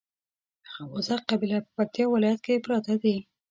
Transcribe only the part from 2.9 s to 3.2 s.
دي